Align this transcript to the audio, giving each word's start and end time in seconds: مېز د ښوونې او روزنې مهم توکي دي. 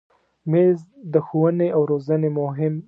مېز 0.51 0.77
د 1.13 1.15
ښوونې 1.25 1.67
او 1.75 1.81
روزنې 1.91 2.29
مهم 2.39 2.55
توکي 2.73 2.77
دي. 2.77 2.79